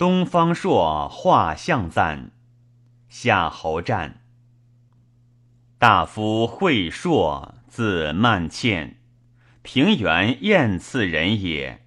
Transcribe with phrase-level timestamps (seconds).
[0.00, 2.30] 东方朔画像赞，
[3.10, 4.22] 夏侯湛。
[5.76, 8.96] 大夫惠硕，字曼倩，
[9.60, 11.84] 平原燕次人也。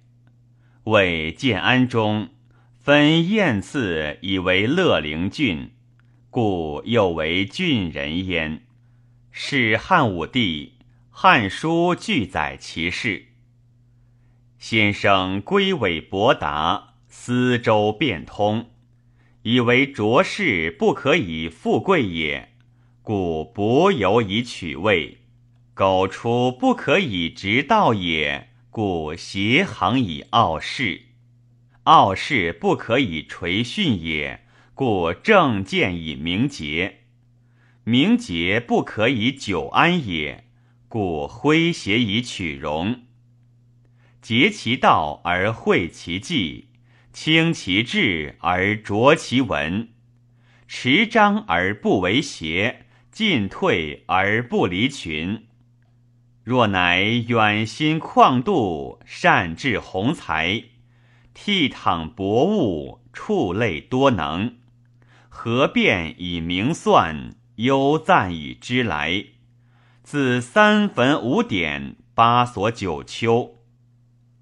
[0.84, 2.28] 为建安中，
[2.78, 5.72] 分燕次以为乐陵郡，
[6.30, 8.64] 故又为郡人焉。
[9.32, 10.76] 是汉武帝，
[11.10, 13.30] 《汉书》记载其事。
[14.56, 16.93] 先生归尾伯达。
[17.16, 18.70] 思周变通，
[19.42, 22.50] 以为浊世不可以富贵也，
[23.02, 25.18] 故博游以取位；
[25.74, 31.02] 苟出不可以直道也，故邪行以傲世；
[31.84, 36.94] 傲世不可以垂训也，故正见以明节；
[37.84, 40.48] 明节不可以久安也，
[40.88, 43.02] 故诙谐以取容。
[44.20, 46.73] 结其道而会其迹。
[47.14, 49.90] 清其志而浊其文，
[50.66, 55.46] 持章而不为邪，进退而不离群。
[56.42, 60.64] 若乃远心旷度，善治宏才，
[61.36, 64.56] 倜傥博物，触类多能，
[65.28, 69.24] 何辩以明算，优赞以知来。
[70.02, 73.60] 自三坟五典，八所九丘，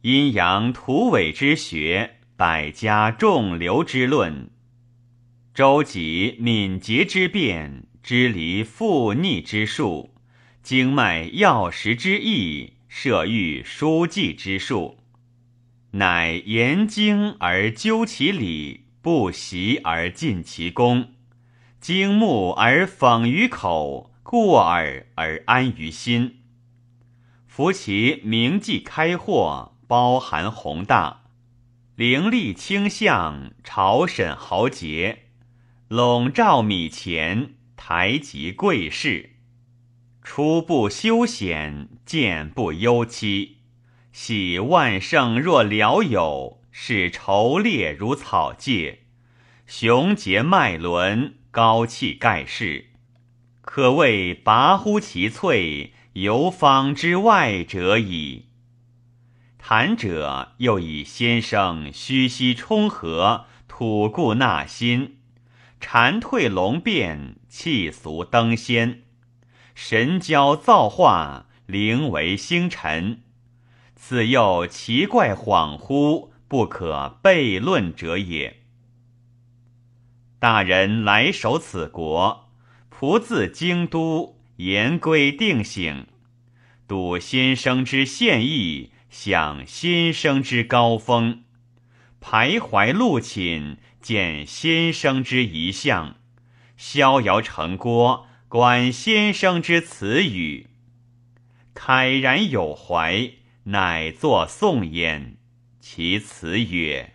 [0.01, 2.17] 阴阳土纬之学。
[2.43, 4.51] 百家众流之论，
[5.55, 10.13] 周己敏捷之辩，知离复逆之术，
[10.61, 14.99] 经脉药石之意，摄欲书记之术，
[15.93, 21.13] 乃言经而究其理，不习而尽其功，
[21.81, 26.41] 经目而讽于口，过耳而安于心。
[27.47, 31.22] 夫其名记开豁，包含宏大。
[31.95, 35.25] 凌厉倾向，朝审豪杰，
[35.89, 39.33] 笼罩米前，台及贵士。
[40.23, 43.59] 初不休闲，见不忧戚。
[44.11, 49.05] 喜万圣若辽友，使筹猎如草芥。
[49.67, 52.87] 雄杰脉伦，高气盖世，
[53.61, 58.47] 可谓拔乎其萃，游方之外者矣。
[59.65, 65.19] 谈者又以先生虚息冲和，吐故纳新，
[65.79, 69.03] 蝉退龙变，气俗登仙，
[69.73, 73.23] 神交造化，灵为星辰。
[73.95, 78.65] 此又奇怪恍惚，不可悖论者也。
[80.41, 82.51] 大人来守此国，
[82.91, 86.05] 仆自京都，言归定省，
[86.89, 88.91] 睹先生之献意。
[89.13, 91.43] 享先生之高峰，
[92.19, 96.17] 徘徊路寝，见先生之遗像，
[96.79, 100.69] 逍遥城郭，观先生之词语，
[101.75, 103.33] 慨然有怀，
[103.65, 105.37] 乃作颂焉。
[105.79, 107.13] 其词曰：“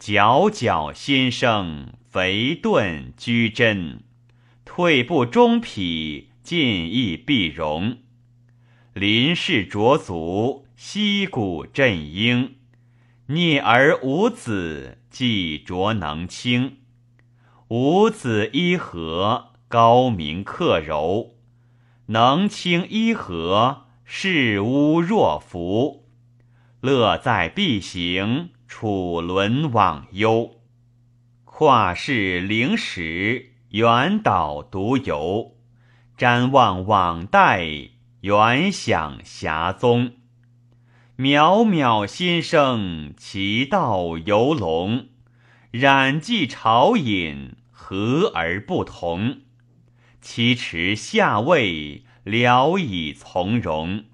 [0.00, 4.04] 皎皎先生，肥钝居真，
[4.64, 7.98] 退步中匹，进亦必容。
[8.94, 12.54] 临事卓足。”溪谷振英，
[13.26, 16.76] 孽而无子，既浊能清。
[17.66, 21.34] 无子一和，高明克柔。
[22.06, 26.06] 能清一和，事污若服。
[26.80, 30.60] 乐在必行，处伦往忧。
[31.44, 35.56] 跨世灵石，远岛独游。
[36.16, 37.66] 瞻望往代，
[38.20, 40.12] 远想遐踪。
[41.18, 45.08] 渺渺心生，其道游龙，
[45.72, 49.40] 染迹朝饮，和而不同。
[50.20, 54.04] 其持下位，聊以从容。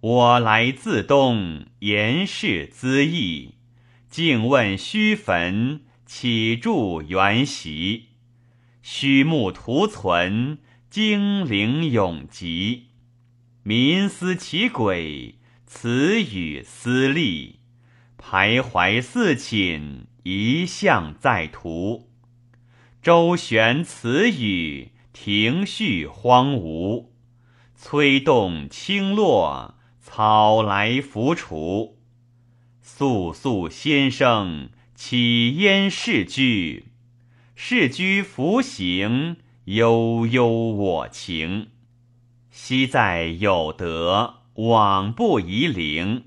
[0.00, 3.54] 我来自东，言事资义，
[4.10, 8.06] 静问虚坟，岂住原席？
[8.82, 10.58] 虚木图存，
[10.90, 12.86] 精灵永集。
[13.62, 15.36] 民思其鬼。
[15.76, 17.58] 词语思立，
[18.16, 22.08] 徘徊似寝，一向在途。
[23.02, 27.08] 周旋词语，停续荒芜。
[27.74, 31.98] 催动轻落，草来拂除。
[32.80, 36.84] 肃肃先生，起焉世居？
[37.56, 41.70] 世居弗行，悠悠我情。
[42.50, 44.43] 昔在有德。
[44.54, 46.26] 往不夷陵，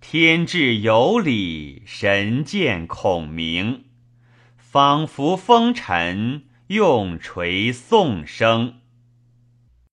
[0.00, 3.84] 天志有理，神见孔明。
[4.56, 8.81] 仿佛风尘，用垂颂声。